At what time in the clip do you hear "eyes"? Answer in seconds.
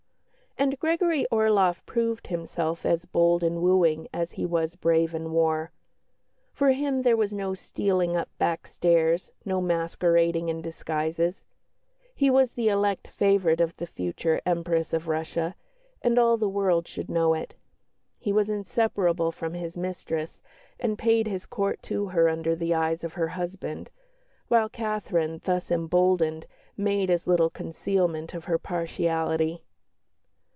22.75-23.03